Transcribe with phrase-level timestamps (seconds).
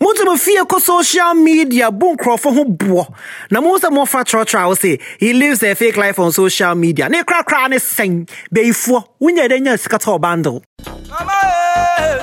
[0.00, 3.04] motu mo fie kɔ social media bo nkurɔfo ho boɔ
[3.50, 6.74] na mo sɛ mofa trɔtrɔ a wo se he lives a fake life on social
[6.74, 7.08] media.
[7.08, 10.62] Ne korakora ne sɛn bɛyifoɔ wonya dɛ nya sika tɔ bundle.
[10.80, 12.18] Eh!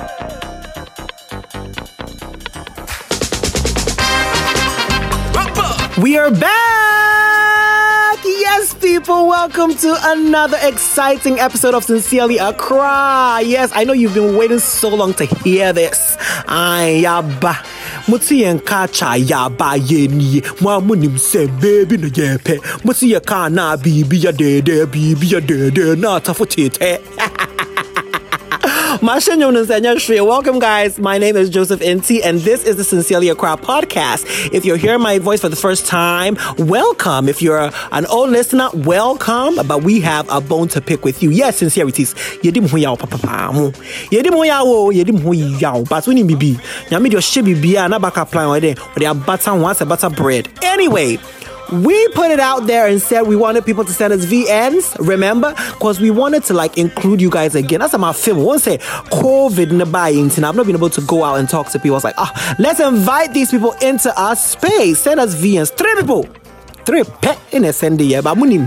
[6.02, 6.99] We are back!
[9.10, 13.40] People, welcome to another exciting episode of Sincerely Accra.
[13.42, 16.16] Yes, I know you've been waiting so long to hear this.
[16.48, 17.58] Ay, yaba.
[18.08, 20.42] Muti yen kacha yaba yeni.
[20.62, 22.60] Mwa munim se baby na yepe.
[22.86, 27.02] Muti ye ka na bibi ya de de bibi ya de de na tafutite.
[30.20, 30.98] Welcome, guys.
[30.98, 34.26] My name is Joseph Nti, and this is the Sincerely Accra podcast.
[34.52, 37.30] If you're hearing my voice for the first time, welcome.
[37.30, 39.60] If you're an old listener, welcome.
[39.68, 41.30] But we have a bone to pick with you.
[41.30, 42.16] Yes, sincerities.
[45.88, 46.28] But we need
[49.86, 50.50] butter bread.
[50.64, 51.20] Anyway,
[51.72, 55.54] we put it out there and said we wanted people to send us VNs, remember?
[55.54, 57.80] Because we wanted to like include you guys again.
[57.80, 58.44] That's my film.
[58.44, 61.70] Once say COVID in the buying, I've not been able to go out and talk
[61.70, 61.92] to people.
[61.92, 65.00] I was like, ah, let's invite these people into our space.
[65.00, 65.76] Send us VNs.
[65.76, 66.28] Three people
[66.90, 68.66] three pɛ ɛna ɛsɛn de yɛ ba mu nim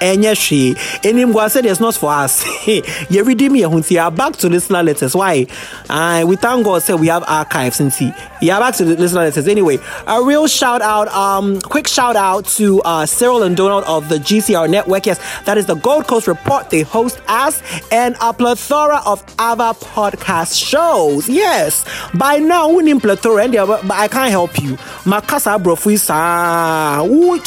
[0.00, 2.44] ɛnyɛ hwee ɛnim sɛ it's not for us.
[3.10, 5.16] Yɛ redeem yɛ ho yɛ back to listener letters.
[5.16, 5.46] Why?
[5.90, 9.48] Uh, we thank God say we have archives nti yɛ back to listener letters.
[9.48, 14.08] Anyway a real shout out um quick shout out to uh, Cyril and Donald of
[14.08, 15.06] the GCR network.
[15.06, 16.70] Yes that is the Gold Coast Report.
[16.70, 21.28] They host us and a plethora of other podcast shows.
[21.28, 24.76] Yes by now we need plethora and but I can't help you.
[25.04, 25.96] Makasa brofu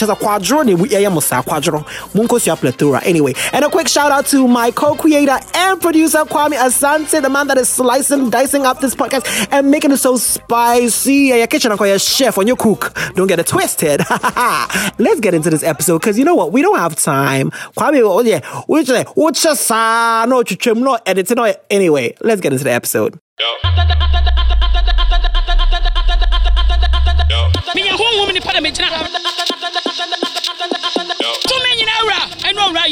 [0.09, 3.02] sa a quadro ne yeah musa quadro munko plethora.
[3.03, 7.47] Anyway and a quick shout out to my co-creator and producer Kwame Asante the man
[7.47, 11.30] that is slicing dicing up this podcast and making it so spicy.
[11.30, 12.93] Yeah your kitchen your chef when you cook.
[13.15, 14.02] Don't get it twisted.
[14.97, 16.52] Let's get into this episode because you know what?
[16.52, 17.52] We don't have time.
[17.77, 21.37] Kwame oh yeah which ah, which no no editing
[21.70, 23.20] anyway let's get into the episode.
[23.39, 23.45] Yo.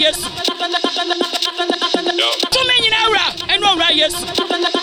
[0.03, 0.29] yesu
[2.53, 4.76] tumi nyina wura ɛnu ɔwura yesu tumi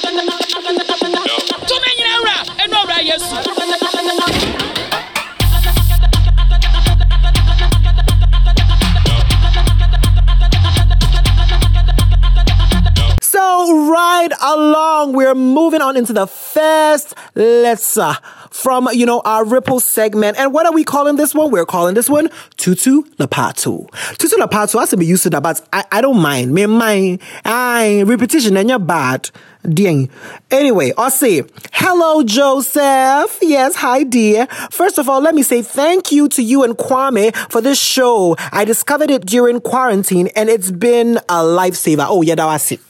[15.85, 18.15] on into the first lesson
[18.51, 20.39] from, you know, our Ripple segment.
[20.39, 21.51] And what are we calling this one?
[21.51, 23.89] We're calling this one Tutu Lapatu.
[24.19, 26.55] Tutu Lapatu I to be used to that, but I, I don't mind.
[26.55, 27.21] Me mind.
[27.45, 29.31] I repetition and you're bad.
[29.69, 30.11] Ding.
[30.51, 33.39] Anyway, I'll say, hello, Joseph.
[33.41, 34.47] Yes, hi, dear.
[34.71, 38.37] First of all, let me say thank you to you and Kwame for this show.
[38.53, 42.07] I discovered it during quarantine and it's been a lifesaver.
[42.07, 42.81] Oh, yeah, that was it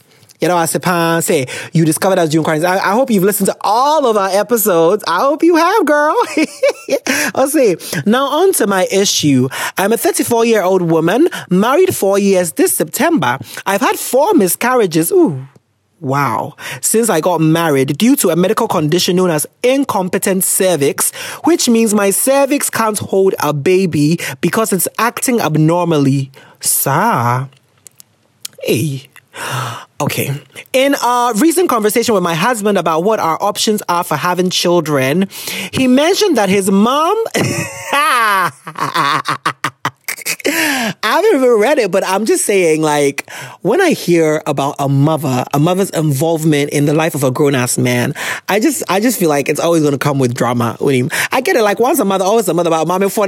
[0.41, 2.69] you know, I say you discovered us during quarantine.
[2.69, 5.03] I, I, hope you've listened to all of our episodes.
[5.07, 6.15] I hope you have, girl.
[7.35, 9.47] I'll say now on to my issue.
[9.77, 13.39] I'm a 34 year old woman, married four years this September.
[13.65, 15.11] I've had four miscarriages.
[15.11, 15.47] Ooh.
[16.01, 16.55] Wow.
[16.81, 21.11] Since I got married due to a medical condition known as incompetent cervix,
[21.45, 26.31] which means my cervix can't hold a baby because it's acting abnormally.
[26.59, 27.49] Sir.
[28.61, 29.07] Hey.
[30.01, 30.31] Okay.
[30.73, 35.29] In a recent conversation with my husband about what our options are for having children,
[35.71, 37.17] he mentioned that his mom.
[40.47, 43.29] I haven't even read it, but I'm just saying, like,
[43.61, 47.53] when I hear about a mother, a mother's involvement in the life of a grown
[47.53, 48.13] ass man,
[48.49, 51.09] I just, I just feel like it's always going to come with drama with him.
[51.31, 51.61] I get it.
[51.61, 53.27] Like, once a mother, always a mother about mommy for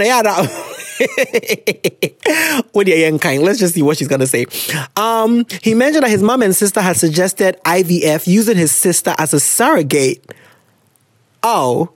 [2.74, 3.44] with your young kind.
[3.44, 4.48] Let's just see what she's gonna say.
[4.96, 9.34] Um, he mentioned that his mom and sister had suggested IVF using his sister as
[9.34, 10.26] a surrogate.
[11.44, 11.92] Oh,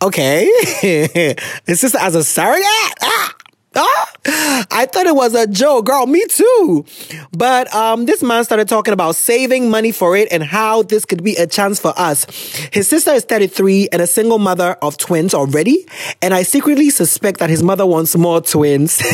[0.00, 0.44] okay.
[1.66, 2.64] his sister as a surrogate?
[3.02, 3.34] Ah!
[3.76, 4.12] Ah,
[4.70, 6.06] I thought it was a joke, girl.
[6.06, 6.84] Me too.
[7.32, 11.24] But um, this man started talking about saving money for it and how this could
[11.24, 12.24] be a chance for us.
[12.72, 15.86] His sister is 33 and a single mother of twins already,
[16.22, 19.02] and I secretly suspect that his mother wants more twins.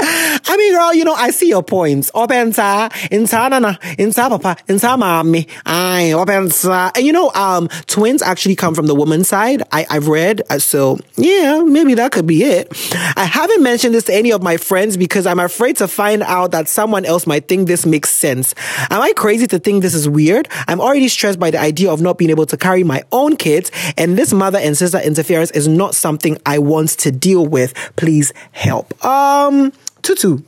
[0.00, 2.10] I mean, girl, you know, I see your points.
[2.12, 3.50] Opensa, insa
[3.98, 6.92] insa papa, insa mommy, I opensa.
[6.96, 9.62] And you know, um, twins actually come from the woman's side.
[9.72, 12.68] I, I've read, uh, so yeah, maybe that could be it.
[13.16, 16.50] I haven't mentioned this to any of my friends because I'm afraid to find out
[16.52, 18.54] that someone else might think this makes sense.
[18.90, 20.48] Am I crazy to think this is weird?
[20.66, 23.70] I'm already stressed by the idea of not being able to carry my own kids,
[23.96, 27.74] and this mother and sister interference is not something I want to deal with.
[27.96, 29.04] Please help.
[29.04, 29.72] Um,
[30.02, 30.38] Tutu,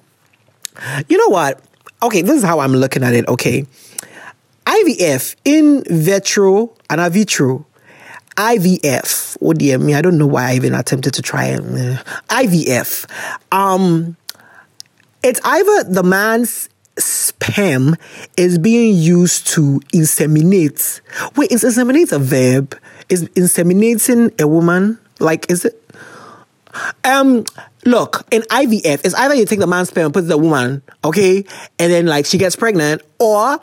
[1.08, 1.60] you know what?
[2.02, 3.28] Okay, this is how I'm looking at it.
[3.28, 3.66] Okay.
[4.66, 7.66] IVF in vitro and a vitro.
[8.36, 9.36] IVF.
[9.40, 11.60] Oh dear me, I don't know why I even attempted to try it.
[11.60, 13.06] IVF.
[13.52, 14.16] Um,
[15.22, 17.96] it's either the man's sperm
[18.36, 21.00] is being used to inseminate.
[21.36, 22.78] Wait, is inseminate a verb?
[23.08, 24.98] Is inseminating a woman?
[25.18, 25.76] Like, is it?
[27.04, 27.44] Um,
[27.84, 30.82] look, in IVF, it's either you take the man's sperm and put it the woman,
[31.04, 31.44] okay,
[31.78, 33.58] and then like she gets pregnant, or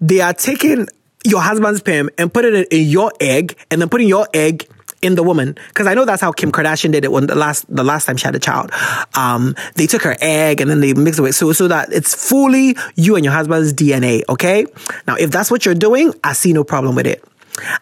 [0.00, 0.86] they are taking
[1.24, 4.68] your husband's sperm and put it in, your egg, and then putting your egg
[5.02, 7.64] in the woman because I know that's how Kim Kardashian did it when the last
[7.74, 8.70] the last time she had a child.
[9.14, 12.14] Um, they took her egg and then they mixed it with so so that it's
[12.28, 14.22] fully you and your husband's DNA.
[14.28, 14.66] Okay,
[15.06, 17.24] now if that's what you're doing, I see no problem with it.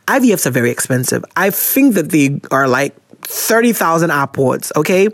[0.06, 1.24] IVFs are very expensive.
[1.36, 4.72] I think that they are like thirty thousand upwards.
[4.76, 5.08] Okay,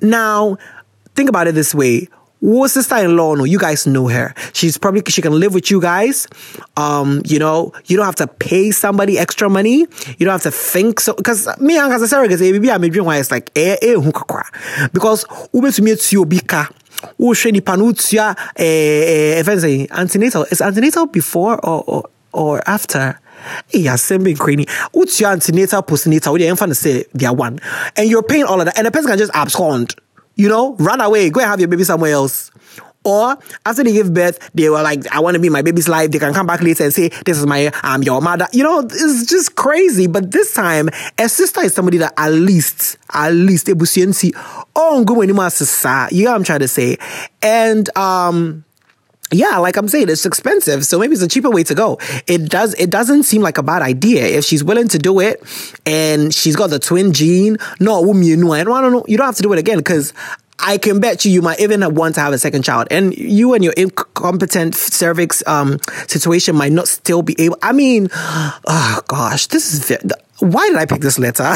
[0.00, 0.58] now
[1.14, 2.08] think about it this way
[2.42, 4.34] Wo sister-in-law, no, you guys know her.
[4.52, 6.26] She's probably she can live with you guys.
[6.76, 9.86] Um, you know, you don't have to pay somebody extra money.
[10.18, 11.14] You don't have to think so.
[11.14, 13.94] Because me as a surrogate, maybe I'm dream why it's like eh eh
[14.92, 15.24] because
[15.54, 16.68] ube to me to your bika.
[17.18, 23.18] wohwɛ nipa no wotua ɛfɛ sɛ antenatal is antenatal before or, or, or after
[23.72, 27.58] Hey, asɛm bi nkranni wotua antenatal postnatal wode ɛmfa no sɛ they are one
[27.96, 29.94] and you're paying all of that and the person can just abscond
[30.36, 32.50] you know, run away, go and have your baby somewhere else.
[33.04, 33.36] Or
[33.66, 36.12] after they give birth, they were like, I want to be my baby's life.
[36.12, 38.46] They can come back later and say, This is my I'm your mother.
[38.52, 40.06] You know, it's just crazy.
[40.06, 40.88] But this time,
[41.18, 44.32] a sister is somebody that at least, at least ebusiensi,
[44.76, 45.50] oh go anymore
[46.12, 46.96] You know what I'm trying to say?
[47.42, 48.64] And um
[49.32, 50.84] yeah, like I'm saying, it's expensive.
[50.86, 51.98] So maybe it's a cheaper way to go.
[52.26, 54.24] It does, it doesn't seem like a bad idea.
[54.26, 55.42] If she's willing to do it
[55.86, 59.04] and she's got the twin gene, no, I don't, I don't know.
[59.08, 60.12] You don't have to do it again because
[60.62, 63.52] I can bet you you might even want to have a second child, and you
[63.54, 67.58] and your incompetent cervix um, situation might not still be able.
[67.62, 69.98] I mean, oh gosh, this is.
[70.38, 71.44] Why did I pick this letter?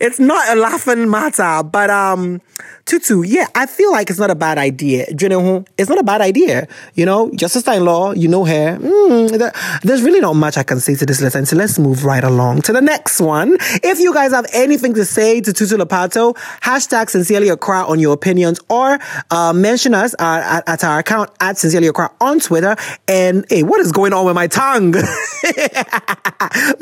[0.00, 2.42] it's not a laughing matter, but um,
[2.88, 5.04] Tutu, yeah, I feel like it's not a bad idea.
[5.06, 6.66] It's not a bad idea.
[6.94, 8.78] You know, your sister-in-law, you know her.
[8.78, 12.24] Mm, there's really not much I can say to this letter, so let's move right
[12.24, 13.58] along to the next one.
[13.84, 18.14] If you guys have anything to say to Tutu Lapato, hashtag sincerely Accra on your
[18.14, 18.98] opinions, or
[19.30, 22.74] uh, mention us uh, at, at, our account at sincerely Accra on Twitter.
[23.06, 24.92] And hey, what is going on with my tongue?
[24.92, 25.04] this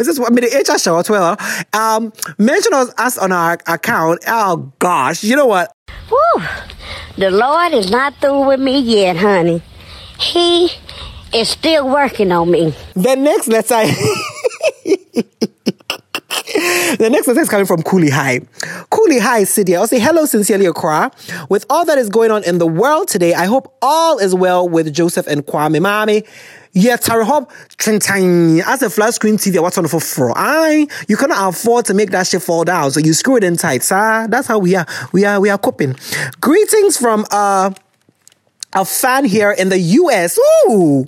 [0.06, 0.48] is what I mean.
[0.48, 1.36] The HR show Twitter.
[1.72, 4.20] Um, mention us, us on our account.
[4.28, 5.75] Oh gosh, you know what?
[6.08, 6.42] Whew.
[7.18, 9.62] The Lord is not through with me yet, honey.
[10.18, 10.70] He
[11.32, 12.74] is still working on me.
[12.94, 13.84] The next letter.
[16.98, 18.40] the next letter is coming from Cooley High.
[18.90, 19.74] Cooley High City.
[19.76, 21.10] I'll say hello sincerely, Accra.
[21.48, 24.68] With all that is going on in the world today, I hope all is well
[24.68, 26.26] with Joseph and Kwame Mami.
[26.78, 30.34] Yeah, Hop, Trentine, as a flat screen TV, what's on for four?
[30.36, 33.56] I, you cannot afford to make that shit fall down, so you screw it in
[33.56, 34.26] tight, sir.
[34.28, 35.96] That's how we are, we are, we are coping.
[36.38, 37.70] Greetings from, uh,
[38.76, 40.38] a fan here in the US.
[40.68, 41.06] Ooh,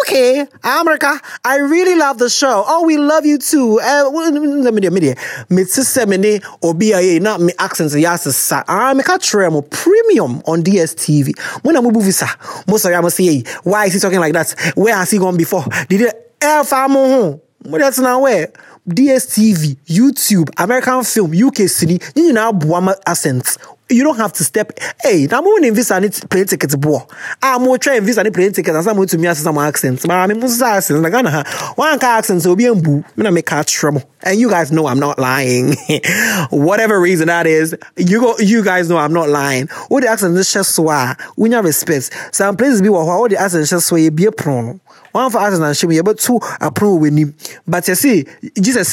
[0.00, 1.20] okay, America.
[1.44, 2.64] I really love the show.
[2.66, 3.76] Oh, we love you too.
[3.76, 5.14] Let me do me
[5.48, 8.64] Me semene obi not me accents yas sa.
[8.66, 11.38] Ah, me ka tremo premium on DSTV.
[11.62, 12.26] When I'm movie sa,
[12.66, 14.52] most of you say, why is he talking like that?
[14.74, 15.64] Where has he gone before?
[15.88, 17.40] Did it ever home?
[17.62, 18.52] What that's now where?
[18.88, 23.56] DSTV, YouTube, American film, UK city, you know, Buama accents
[23.90, 24.72] you don't have to step.
[25.02, 26.74] Hey, now I'm going to visa and plane tickets.
[26.74, 27.00] Boy,
[27.42, 28.76] I'm going to try and visa and plane tickets.
[28.76, 30.06] And I'm to me as some accents.
[30.06, 31.02] But I'm most accents.
[31.02, 32.96] Like, Ghana, one car accents will be in boo.
[32.96, 34.02] I'm going to make car trouble.
[34.22, 35.74] And you guys know I'm not lying.
[36.50, 39.66] Whatever reason that is, you go, you guys know I'm not lying.
[39.88, 41.20] What the accent is just swa.
[41.36, 42.10] We have respect.
[42.34, 44.80] Some places be what, what the accent just swa, be a prono.
[44.80, 44.83] One for
[45.14, 47.34] accent and show me, but two a pro with him.
[47.66, 48.26] But you see,
[48.60, 48.88] Jesus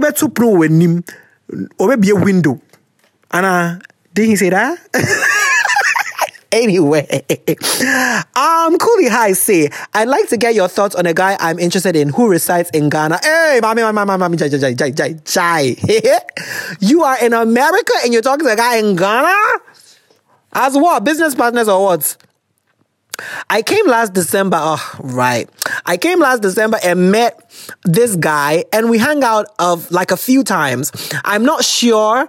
[0.00, 1.04] be two pro with him,
[1.78, 2.60] or be a window.
[3.30, 3.78] And uh,
[4.12, 4.78] did he say that?
[6.52, 7.06] anyway,
[8.36, 11.96] um, Cooley High say, I'd like to get your thoughts on a guy I'm interested
[11.96, 13.18] in who resides in Ghana.
[13.22, 15.76] Hey, mommy, mommy, mommy, mommy, jai, jai, jai, jai, jai.
[16.80, 19.36] you are in America and you're talking to a guy in Ghana?
[20.52, 21.02] As what?
[21.02, 22.16] Business partners or what?
[23.50, 24.58] I came last December.
[24.60, 25.48] Oh, right.
[25.86, 27.50] I came last December and met
[27.84, 30.92] this guy, and we hung out of like a few times.
[31.24, 32.28] I'm not sure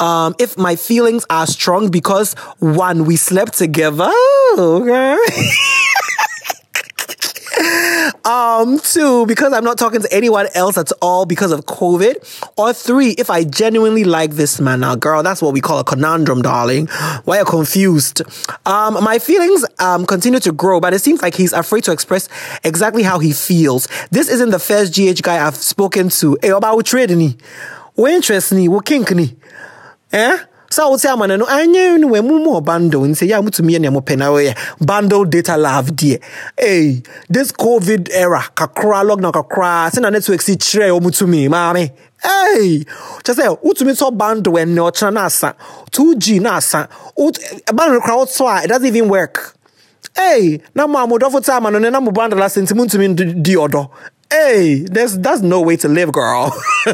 [0.00, 4.10] um, if my feelings are strong because one, we slept together.
[4.56, 5.16] Okay.
[8.24, 12.50] Um, two, because I'm not talking to anyone else at all because of COVID.
[12.56, 15.84] Or three, if I genuinely like this man now, girl, that's what we call a
[15.84, 16.86] conundrum, darling.
[17.24, 18.22] Why are you confused?
[18.64, 22.28] Um, my feelings um continue to grow, but it seems like he's afraid to express
[22.64, 23.88] exactly how he feels.
[24.10, 26.38] This isn't the first GH guy I've spoken to.
[26.40, 27.36] Hey, about trading ni,
[27.94, 29.36] what interest ni, what kink ni,
[30.12, 30.38] eh?
[30.74, 33.40] So I would say I'm no anya no we mu more bundle and say yeah
[33.40, 34.52] mutumi na mo pena we
[34.84, 36.18] bundle data love dear.
[36.58, 41.92] Hey, this COVID era kakra lockdown kakra say na network si chire o mutumi maame.
[42.20, 42.84] Hey,
[43.22, 45.54] just say utumi so bundle and no chana na asa
[45.92, 46.88] 2G na asa.
[47.16, 47.38] Ut
[47.72, 49.56] bundle crowd so it doesn't even work.
[50.16, 53.14] Hey, na mo amodofo time no na mo bundle la senti mutumi
[53.44, 53.92] di odo.
[54.30, 56.52] Hey, there's that's no way to live, girl.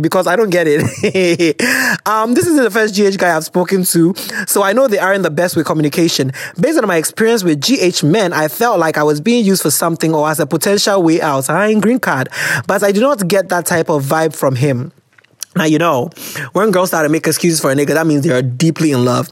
[0.00, 1.60] because I don't get it.
[2.06, 4.14] um, this is the first GH guy I've spoken to,
[4.46, 6.32] so I know they aren't the best with communication.
[6.60, 9.70] Based on my experience with GH men, I felt like I was being used for
[9.70, 11.50] something or as a potential way out.
[11.50, 12.28] I ain't green card,
[12.66, 14.92] but I do not get that type of vibe from him.
[15.54, 16.08] Now, you know,
[16.52, 19.04] when girls start to make excuses for a nigga, that means they are deeply in
[19.04, 19.28] love.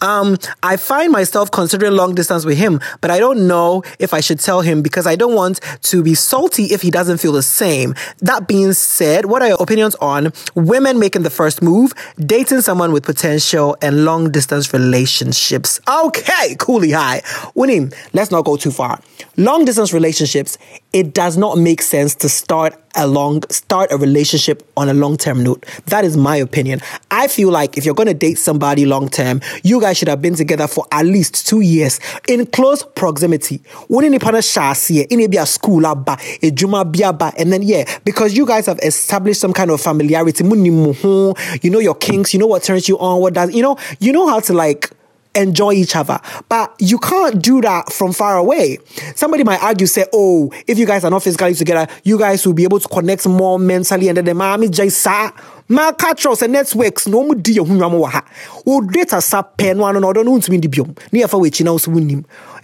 [0.00, 4.20] Um, I find myself considering long distance with him, but I don't know if I
[4.20, 7.42] should tell him because I don't want to be salty if he doesn't feel the
[7.42, 7.94] same.
[8.20, 12.92] That being said, what are your opinions on women making the first move, dating someone
[12.92, 15.80] with potential, and long distance relationships?
[15.88, 17.22] Okay, coolie high.
[17.56, 19.00] Winning, let's not go too far.
[19.36, 20.56] Long distance relationships,
[20.94, 25.16] it does not make sense to start a long start a relationship on a long
[25.16, 25.66] term note.
[25.86, 26.80] That is my opinion.
[27.10, 30.22] I feel like if you're going to date somebody long term, you guys should have
[30.22, 31.98] been together for at least two years
[32.28, 33.60] in close proximity.
[33.88, 39.52] When in a school a juma and then yeah, because you guys have established some
[39.52, 40.44] kind of familiarity.
[40.44, 44.12] You know your kinks, you know what turns you on, what does you know, you
[44.12, 44.90] know how to like
[45.34, 46.20] enjoy each other.
[46.48, 48.78] But you can't do that from far away.
[49.14, 52.54] Somebody might argue, say, oh, if you guys are not physically together, you guys will
[52.54, 54.08] be able to connect more mentally.
[54.08, 55.32] And then the mommy just sa
[55.68, 58.22] ma catchers and networks no mu di ehunwa mo ha.
[58.66, 60.96] O data sa pen one no don't want me di biom.
[61.12, 61.92] Ni afa we china so.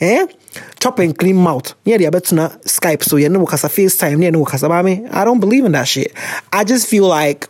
[0.00, 0.26] Eh?
[0.80, 1.74] Chop and clean mouth.
[1.84, 5.12] Yeah, they betuna Skype so you know kasa FaceTime, you know kasa mami.
[5.12, 6.12] I don't believe in that shit.
[6.52, 7.48] I just feel like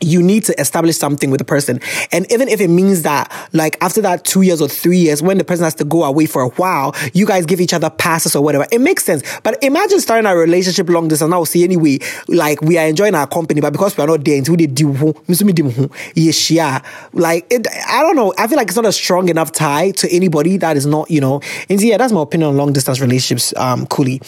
[0.00, 1.80] you need to establish something with the person.
[2.12, 5.38] And even if it means that, like, after that two years or three years, when
[5.38, 8.34] the person has to go away for a while, you guys give each other passes
[8.34, 9.22] or whatever, it makes sense.
[9.42, 11.30] But imagine starting a relationship long distance.
[11.30, 11.98] Now, see, anyway,
[12.28, 14.92] like, we are enjoying our company, but because we are not there until they do,
[17.12, 18.34] like, it, I don't know.
[18.38, 21.20] I feel like it's not a strong enough tie to anybody that is not, you
[21.20, 24.20] know, and yeah, that's my opinion on long distance relationships, um, coolly.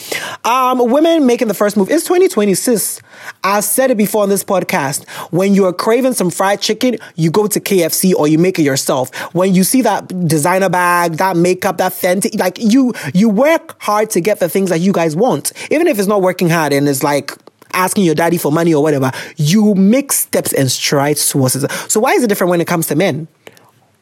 [0.44, 1.90] Um, women making the first move.
[1.90, 3.00] It's 2020, sis.
[3.42, 5.08] I've said it before on this podcast.
[5.32, 8.62] When you are craving some fried chicken, you go to KFC or you make it
[8.62, 9.14] yourself.
[9.34, 14.10] When you see that designer bag, that makeup, that Fenty, like you, you work hard
[14.10, 15.52] to get the things that you guys want.
[15.70, 17.32] Even if it's not working hard and it's like,
[17.72, 21.70] asking your daddy for money or whatever, you make steps and strides towards it.
[21.90, 23.28] So why is it different when it comes to men?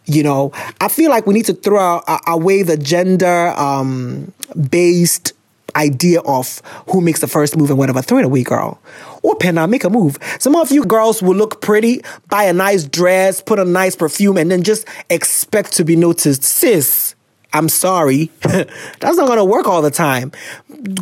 [0.07, 4.33] You know, I feel like we need to throw away the gender um,
[4.71, 5.33] based
[5.77, 8.03] idea of who makes the first move and whatever.
[8.03, 8.79] Throw it away, girl.
[9.25, 10.19] Or penna, make a move.
[10.39, 14.37] Some of you girls will look pretty, buy a nice dress, put a nice perfume,
[14.37, 16.43] and then just expect to be noticed.
[16.43, 17.15] Sis,
[17.55, 18.31] I'm sorry.
[18.41, 20.31] That's not gonna work all the time.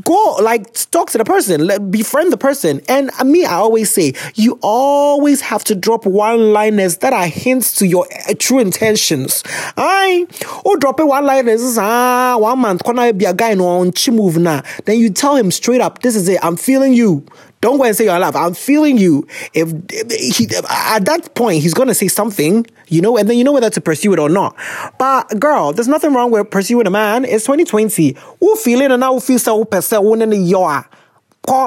[0.05, 2.81] Go like talk to the person, let, befriend the person.
[2.89, 7.75] And me, I always say, you always have to drop one liners that are hints
[7.77, 9.43] to your uh, true intentions.
[9.77, 10.29] I
[10.65, 13.91] or drop a one liners ah one month gonna be a guy no on.
[13.91, 16.39] Then you tell him straight up, this is it.
[16.45, 17.27] I'm feeling you.
[17.63, 18.35] Don't go and say you're alive.
[18.35, 19.27] I'm feeling you.
[19.55, 23.39] If, if he, at that point, he's going to say something, you know, and then
[23.39, 24.57] you know whether to pursue it or not.
[24.99, 27.25] But girl, there's nothing wrong with pursuing a man.
[27.25, 28.17] It's 2020.
[28.41, 30.85] Who feeling and now feel so pursuing your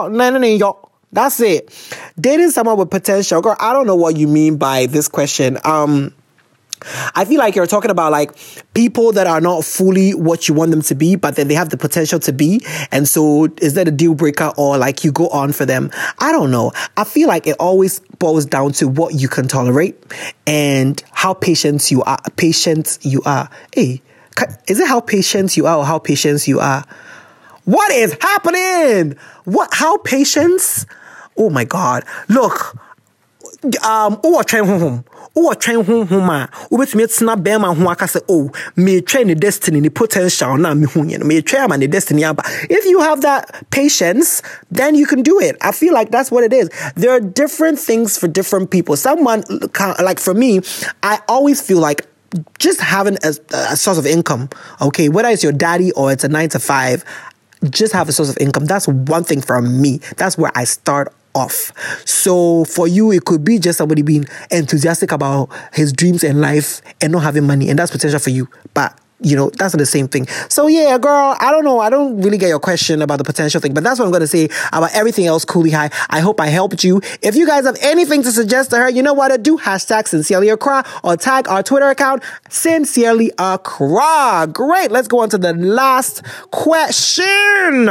[0.10, 0.74] nanny y.
[1.14, 1.74] That's it.
[2.20, 3.42] Dating someone with potential.
[3.42, 5.58] Girl, I don't know what you mean by this question.
[5.64, 6.14] Um,
[7.16, 8.32] I feel like you're talking about like
[8.74, 11.70] people that are not fully what you want them to be, but then they have
[11.70, 12.62] the potential to be.
[12.92, 15.92] And so is that a deal breaker or like you go on for them?
[16.20, 16.74] I don't know.
[16.98, 20.02] I feel like it always boils down to what you can tolerate
[20.46, 22.20] and how patient you are.
[22.36, 23.50] Patient you are.
[23.74, 24.02] Hey,
[24.68, 26.86] is it how patient you are or how patient you are?
[27.64, 29.18] What is happening?
[29.46, 30.86] What, how patience?
[31.38, 32.04] Oh my God.
[32.30, 32.78] Look,
[33.84, 34.44] um, oh,
[35.36, 40.58] wowɔtwɛn honhom a wobɛtumi atena bɛrima ho aka sɛ oh metwɛn ne destiny ne potential
[40.58, 41.26] na mehu yɛ no.
[41.26, 42.44] Metwɛn ama ne destiny aba.
[42.70, 45.58] If you have that patience then you can do it.
[45.62, 46.70] I feel like that's what it is.
[46.96, 48.96] There are different things for different people.
[48.96, 49.44] Someone
[50.02, 50.62] like for me
[51.04, 52.06] i always feel like
[52.60, 54.50] just having a, a source of income
[54.82, 57.04] okay whether it's your daddy or it's a nine to five
[57.70, 58.66] just have a source of income.
[58.66, 60.00] That's one thing for me.
[60.18, 61.72] That's where i start off.
[62.08, 66.82] So for you, it could be just somebody being enthusiastic about his dreams and life
[67.02, 68.50] and not having money, and that's potential for you.
[68.74, 70.28] But you know, that's not the same thing.
[70.50, 71.80] So yeah, girl, I don't know.
[71.80, 74.28] I don't really get your question about the potential thing, but that's what I'm to
[74.28, 75.90] say about everything else Coolie High.
[76.10, 77.02] I hope I helped you.
[77.22, 79.58] If you guys have anything to suggest to her, you know what to do.
[79.58, 84.48] Hashtag Sincerely Accra or tag our Twitter account, Sincerely Accra.
[84.52, 84.92] Great.
[84.92, 87.90] Let's go on to the last question.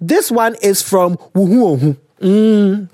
[0.00, 2.88] This one is from Wuhu mm.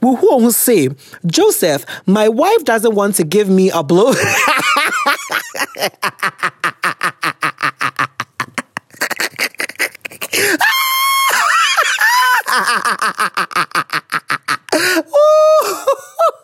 [0.00, 0.88] Wuhu say,
[1.26, 4.12] Joseph, my wife doesn't want to give me a blow.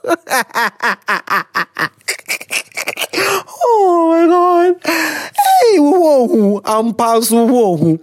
[3.64, 4.61] oh my god.
[4.84, 7.98] Hey, whoa, I'm whoa.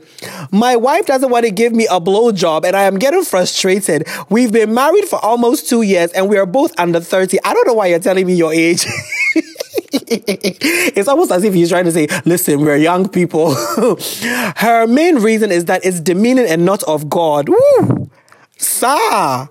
[0.52, 4.08] My wife doesn't want to give me a blowjob and I am getting frustrated.
[4.30, 7.40] We've been married for almost two years and we are both under 30.
[7.44, 8.86] I don't know why you're telling me your age.
[9.92, 13.54] it's almost as if he's trying to say, listen, we're young people.
[14.58, 17.50] Her main reason is that it's demeaning and not of God.
[17.50, 18.10] Woo!
[18.58, 19.50] Sir.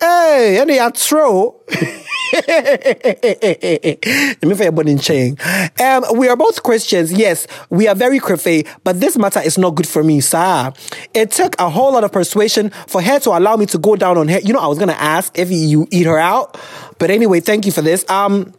[0.00, 0.58] Hey,
[2.32, 2.42] and
[4.42, 5.36] they are true.
[5.80, 7.12] um, we are both Christians.
[7.12, 10.72] Yes, we are very crefe, but this matter is not good for me, sir.
[11.14, 14.18] It took a whole lot of persuasion for her to allow me to go down
[14.18, 14.38] on her.
[14.40, 16.58] You know, I was gonna ask if you eat her out,
[16.98, 18.08] but anyway, thank you for this.
[18.08, 18.52] Um,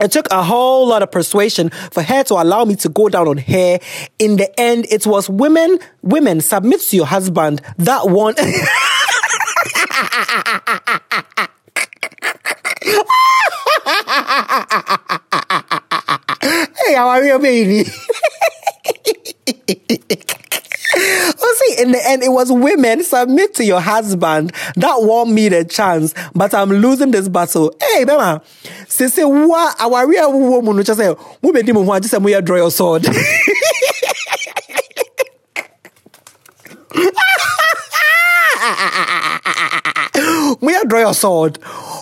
[0.00, 3.26] it took a whole lot of persuasion for her to allow me to go down
[3.26, 3.78] on her.
[4.20, 8.34] In the end, it was women, women submit to your husband that one.
[16.42, 17.90] hey, how are you, baby?
[20.94, 25.48] well, see, in the end, it was women submit to your husband that won't me
[25.48, 27.74] the chance, but I'm losing this battle.
[27.80, 28.42] Hey, Bema,
[28.86, 29.80] say, say, what?
[29.80, 31.66] Our real woman, just say, women,
[32.00, 33.06] just say, we draw your sword.
[40.60, 41.58] We are draw your sword.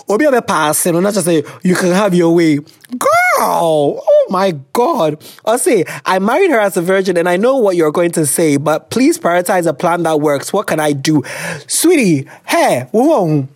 [0.07, 2.57] Or be a passing, or not just say, you can have your way.
[2.57, 5.21] Girl, oh my God.
[5.45, 8.25] I'll say, I married her as a virgin and I know what you're going to
[8.25, 10.53] say, but please prioritize a plan that works.
[10.53, 11.23] What can I do?
[11.67, 13.47] Sweetie, hey, whoa.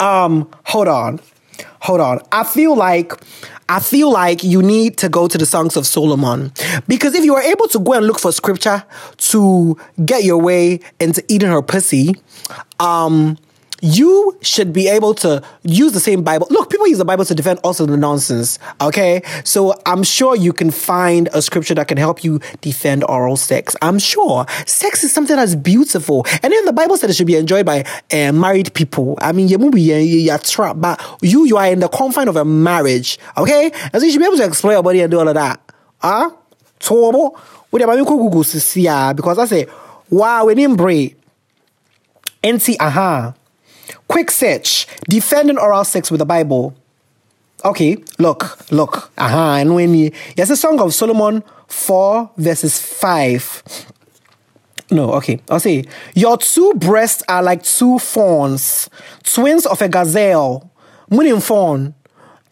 [0.00, 1.20] Um, hold on.
[1.80, 2.20] Hold on.
[2.32, 3.12] I feel like
[3.68, 6.52] I feel like you need to go to the Songs of Solomon.
[6.86, 8.84] Because if you are able to go and look for scripture
[9.16, 12.14] to get your way into eating her pussy,
[12.78, 13.38] um,
[13.80, 16.46] you should be able to use the same Bible.
[16.50, 18.58] Look, people use the Bible to defend also the nonsense.
[18.80, 19.22] Okay.
[19.44, 23.76] So I'm sure you can find a scripture that can help you defend oral sex.
[23.82, 26.24] I'm sure sex is something that's beautiful.
[26.42, 29.18] And then the Bible said it should be enjoyed by uh, married people.
[29.20, 33.18] I mean, you're trapped, but you, you are in the confine of a marriage.
[33.36, 33.70] Okay.
[33.92, 35.60] And so you should be able to explore your body and do all of that.
[35.98, 36.30] Huh?
[36.80, 37.36] So,
[37.70, 39.66] because I say,
[40.10, 41.16] wow, we didn't break.
[42.58, 43.28] See, aha.
[43.28, 43.32] Uh-huh.
[44.08, 44.86] Quick search.
[45.08, 46.74] Defending oral sex with the Bible.
[47.64, 49.10] Okay, look, look.
[49.16, 53.62] Aha, and when you, yes, a Song of Solomon 4 verses 5.
[54.90, 58.90] No, okay, I'll say, Your two breasts are like two fawns,
[59.22, 60.70] twins of a gazelle.
[61.10, 61.94] Munim fawn.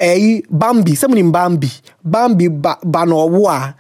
[0.01, 1.71] Eh, Bambi, sɛ munim Bambi.
[2.03, 3.75] Bambi ba, ba no ɔwo a,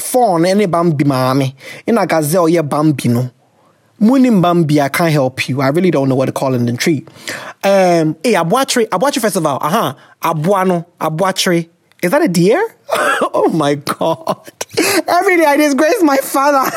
[0.00, 1.54] fawn ne Bambi maame.
[1.86, 3.30] a gazelle yɛ Bambi no.
[4.00, 5.60] Munimbambi, I can't help you.
[5.60, 7.04] I really don't know what to call in the tree.
[7.62, 9.58] Um, hey, Abuatri, Abuatri Festival.
[9.60, 9.94] Uh huh.
[10.22, 11.68] Abuano, Abuatri.
[12.04, 12.62] Is that a deer?
[12.92, 14.52] oh my God.
[15.08, 16.70] Every day I disgrace my father.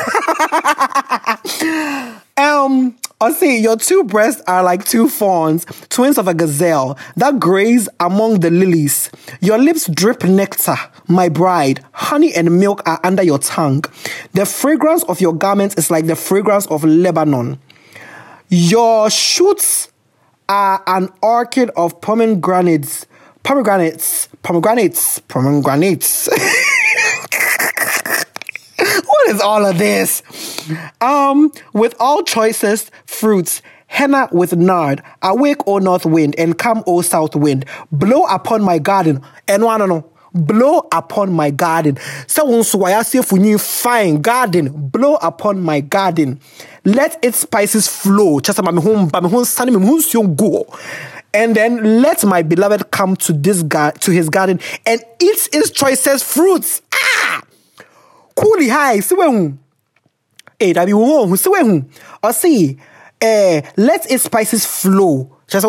[2.42, 7.38] um, I'll see, your two breasts are like two fawns, twins of a gazelle that
[7.38, 9.10] graze among the lilies.
[9.42, 10.76] Your lips drip nectar,
[11.08, 11.84] my bride.
[11.92, 13.84] honey and milk are under your tongue.
[14.32, 17.60] The fragrance of your garments is like the fragrance of Lebanon.
[18.48, 19.92] Your shoots
[20.48, 23.04] are an orchid of pomegranates,
[23.48, 26.28] pomegranates, pomegranates, pomegranates.
[29.06, 30.22] what is all of this?
[31.00, 37.00] Um, with all choicest fruits, henna with nard, awake, O north wind, and come, O
[37.00, 39.22] south wind, blow upon my garden.
[39.48, 41.96] And one, no, blow upon my garden.
[42.26, 46.38] So fine garden, blow upon my garden.
[46.84, 48.40] Let its spices flow.
[48.40, 50.66] Just my home, my home, sunny, my home, go.
[51.34, 55.70] And then let my beloved come to this gar- to his garden and eat his
[55.70, 56.82] choicest fruits.
[56.92, 57.42] Ah!
[58.34, 59.58] Coolly high, siwen.
[60.60, 61.90] Eh, that be who siwen.
[62.22, 62.78] Or see,
[63.20, 65.36] eh, let his spices flow.
[65.46, 65.66] Just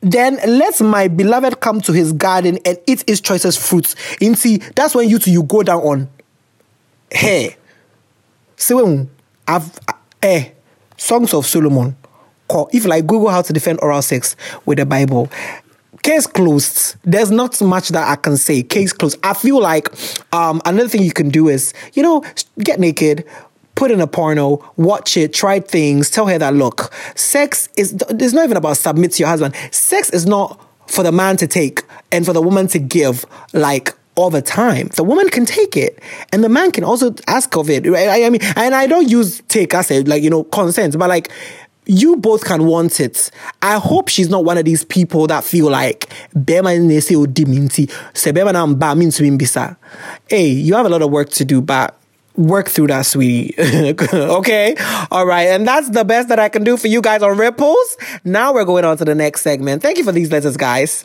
[0.00, 3.96] then let my beloved come to his garden and eat his choicest fruits.
[4.20, 6.08] In see, that's when you two you go down on.
[7.10, 7.56] Hey,
[8.56, 9.08] siwen.
[9.46, 9.78] I've
[10.22, 10.50] eh,
[10.96, 11.96] Songs of Solomon.
[12.72, 15.30] If like Google how to defend oral sex with the Bible,
[16.02, 16.96] case closed.
[17.04, 18.62] There's not much that I can say.
[18.62, 19.18] Case closed.
[19.22, 19.88] I feel like
[20.32, 22.24] um, another thing you can do is, you know,
[22.58, 23.24] get naked,
[23.74, 28.32] put in a porno, watch it, try things, tell her that look, sex is it's
[28.32, 29.54] not even about submit to your husband.
[29.70, 33.94] Sex is not for the man to take and for the woman to give like
[34.16, 34.88] all the time.
[34.88, 37.86] The woman can take it, and the man can also ask of it.
[37.86, 38.24] Right?
[38.24, 41.30] I, mean, and I don't use take as a like you know consent, but like
[41.88, 43.30] you both can want it.
[43.62, 46.70] I hope she's not one of these people that feel like Bema
[47.00, 49.76] say oh, diminti, se Bema na mba bisa.
[50.28, 51.96] Hey, you have a lot of work to do, but
[52.36, 53.54] work through that, sweetie.
[54.14, 54.76] okay?
[55.10, 55.48] All right.
[55.48, 57.96] And that's the best that I can do for you guys on Ripples.
[58.22, 59.82] Now we're going on to the next segment.
[59.82, 61.04] Thank you for these letters, guys.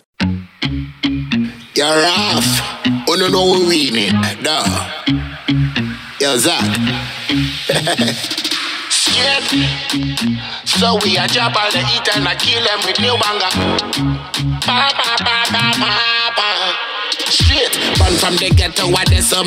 [1.75, 2.43] You're off.
[3.07, 4.11] Oh, no, no, we winning.
[4.43, 4.89] Duh.
[6.19, 6.61] Yo, Zach.
[10.65, 13.51] So we a job all the eat and I kill them with new banger.
[14.65, 15.93] Ba, ba, ba, ba, ba,
[16.35, 16.49] ba.
[17.29, 19.43] Straight, born from the ghetto, what they so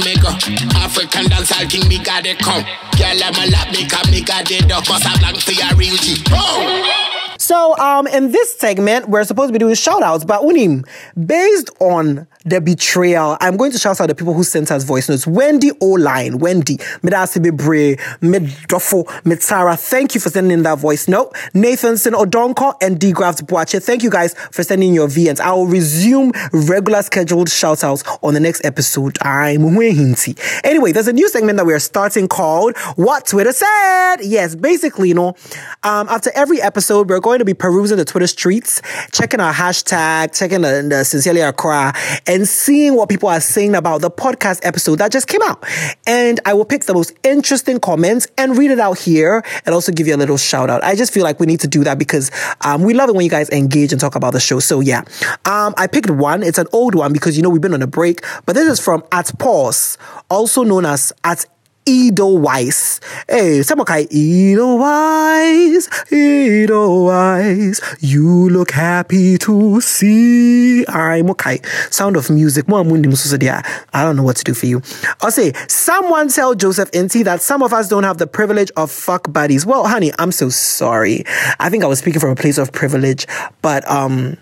[0.76, 2.62] African dance, I think me got it come.
[2.96, 4.87] Girl, I'm a lap, me come, me got it up.
[4.87, 6.16] Cause I'm blank for your real G.
[6.31, 7.15] Oh!
[7.47, 11.71] So, um, in this segment, we're supposed to be doing shout outs, but Unim, based
[11.79, 15.29] on the betrayal, I'm going to shout out the people who sent us voice notes.
[15.29, 21.35] Wendy O-Line, Wendy, Medasi Bre, Medofo, Mitara, thank you for sending in that voice note.
[21.55, 25.39] Nathanson Odonko and D Graft Boache, thank you guys for sending your VNs.
[25.39, 29.19] I will resume regular scheduled shout outs on the next episode.
[29.23, 30.37] I'm Hinti.
[30.65, 34.17] Anyway, there's a new segment that we are starting called What Twitter Said.
[34.23, 35.37] Yes, basically, you know,
[35.85, 40.37] um, after every episode, we're going to be perusing the Twitter streets, checking our hashtag,
[40.37, 41.94] checking the, the Sincerely Accra,
[42.27, 45.64] and seeing what people are saying about the podcast episode that just came out.
[46.07, 49.92] And I will pick the most interesting comments and read it out here and also
[49.92, 50.83] give you a little shout out.
[50.85, 52.31] I just feel like we need to do that because
[52.62, 54.61] um, we love it when you guys engage and talk about the show.
[54.61, 55.03] So yeah,
[55.44, 56.42] um, I picked one.
[56.42, 58.81] It's an old one because you know we've been on a break, but this is
[58.81, 59.99] from at pause,
[60.31, 61.44] also known as at
[61.87, 63.01] Edelweiss.
[63.29, 67.81] Hey, someone kai Edelweiss, Edelweiss.
[68.01, 70.85] You look happy to see.
[70.87, 71.61] I'm okay.
[71.90, 72.66] Sound of music.
[72.68, 74.83] I don't know what to do for you.
[75.20, 78.90] I'll say, someone tell Joseph Nti that some of us don't have the privilege of
[78.90, 79.64] fuck buddies.
[79.64, 81.25] Well, honey, I'm so sorry.
[81.61, 83.27] I think I was speaking from a place of privilege,
[83.62, 84.37] but um,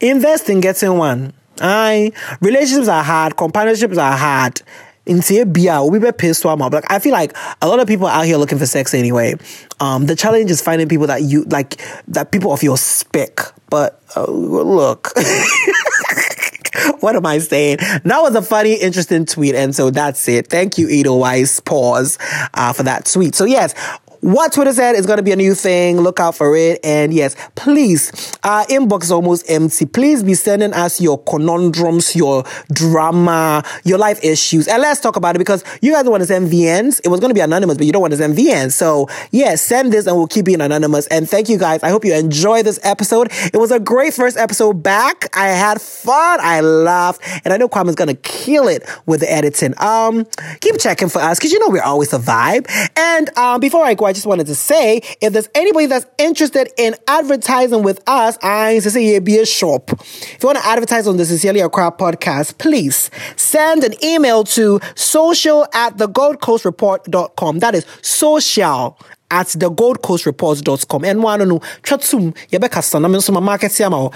[0.00, 1.32] invest in getting one.
[1.60, 4.62] I relationships are hard, companionships are hard
[5.08, 8.24] nti ebia obi be pay so like I feel like a lot of people out
[8.24, 9.34] here looking for sex anyway.
[9.80, 13.40] Um, the challenge is finding people that you like that people of your spec.
[13.70, 15.12] But uh, look.
[17.00, 17.78] what am I saying?
[17.78, 19.54] That was a funny, interesting tweet.
[19.54, 20.48] And so that's it.
[20.48, 21.60] Thank you, Edelweiss.
[21.60, 22.18] Pause
[22.54, 23.34] uh, for that tweet.
[23.34, 23.74] So, yes,
[24.20, 26.00] what Twitter said is going to be a new thing.
[26.00, 26.80] Look out for it.
[26.84, 29.86] And yes, please, our inbox is almost empty.
[29.86, 34.68] Please be sending us your conundrums, your drama, your life issues.
[34.68, 37.00] And let's talk about it because you guys want to send VNs.
[37.04, 38.72] It was going to be anonymous, but you don't want to send VNs.
[38.72, 41.06] So yes, yeah, send this and we'll keep being anonymous.
[41.08, 41.82] And thank you guys.
[41.82, 43.28] I hope you enjoy this episode.
[43.52, 45.28] It was a great first episode back.
[45.36, 46.38] I had fun.
[46.42, 47.22] I laughed.
[47.44, 49.74] And I know Kwame's going to kill it with the editing.
[49.78, 50.26] Um,
[50.60, 52.66] keep checking for us because you know we're always a vibe.
[52.96, 56.70] And um, before I go I just wanted to say if there's anybody that's interested
[56.76, 59.90] in advertising with us, I say yeah, be a shop.
[59.92, 64.80] If you want to advertise on the Sincerely Accra podcast, please send an email to
[64.94, 67.58] social at the Gold Coast Report.com.
[67.58, 68.98] That is social
[69.30, 71.04] at the Gold Coast Reports.com.
[71.04, 74.12] And one no chatsum yebeka sana min suma market siama.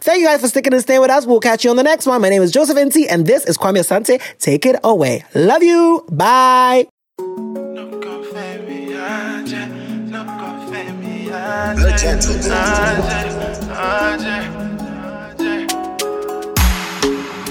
[0.00, 1.26] Thank you guys for sticking and staying with us.
[1.26, 2.20] We'll catch you on the next one.
[2.20, 4.20] My name is Joseph Nti, and this is Kwame Asante.
[4.38, 5.24] Take it away.
[5.34, 6.06] Love you.
[6.10, 6.86] Bye.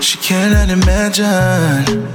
[0.01, 2.05] She cannot imagine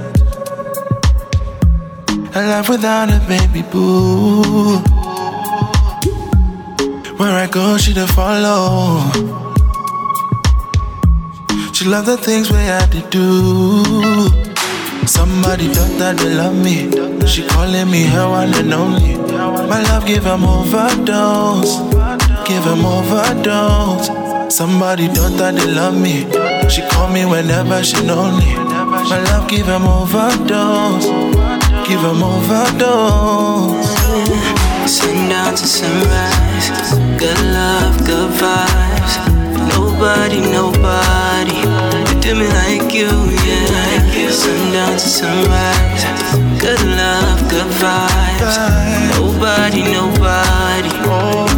[2.33, 4.77] a life without a baby boo.
[7.17, 9.01] Where I go, she to follow.
[11.73, 14.50] She love the things we had to do.
[15.05, 16.89] Somebody thought that they love me.
[17.27, 19.15] She calling me her one and only.
[19.67, 21.79] My love give him overdose.
[22.47, 24.07] Give him overdose.
[24.55, 26.27] Somebody thought that they love me.
[26.69, 28.53] She call me whenever she lonely.
[29.09, 31.41] My love give him overdose
[31.91, 33.91] give them overdose.
[34.87, 36.69] Sundown to sunrise,
[37.19, 39.13] good love, good vibes.
[39.75, 41.59] Nobody, nobody
[42.23, 43.11] do me like you,
[43.45, 44.20] yeah.
[44.31, 46.03] Sundown to sunrise,
[46.59, 48.55] good love, good vibes.
[49.17, 50.91] Nobody, nobody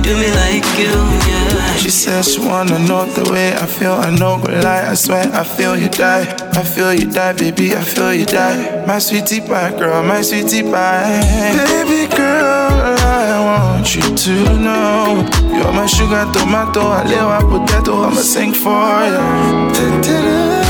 [0.03, 0.91] do me like you,
[1.27, 1.75] yeah.
[1.77, 3.93] She says she wanna know the way I feel.
[3.93, 4.85] I know go lie.
[4.91, 6.25] I swear I feel you die.
[6.53, 7.73] I feel you die, baby.
[7.73, 8.85] I feel you die.
[8.85, 10.03] My sweetie pie, girl.
[10.03, 11.21] My sweetie pie.
[11.55, 16.81] Baby girl, I want you to know you're my sugar tomato.
[16.81, 18.03] I live potato.
[18.03, 20.62] I'ma sing for you.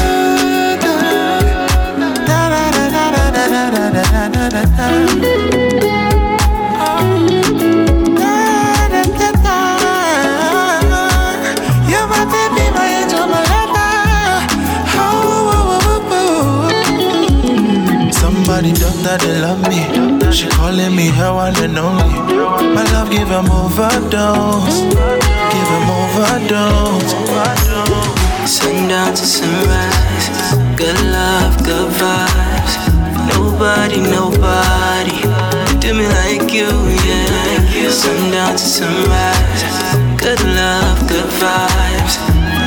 [18.12, 19.80] Somebody thought that they love me.
[20.34, 22.04] She calling me her one and only.
[22.76, 24.82] My love give overdose.
[25.54, 27.14] Give overdose.
[28.46, 30.28] Sundown to sunrise.
[30.76, 32.43] Good love, good vibes.
[33.44, 35.20] Nobody, nobody
[35.82, 36.72] do me like you,
[37.04, 37.90] yeah.
[37.90, 39.64] Sundown to sunrise.
[40.18, 42.16] Good love, good vibes.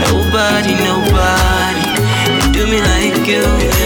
[0.04, 1.86] Nobody, nobody
[2.52, 3.86] do me like you, yeah.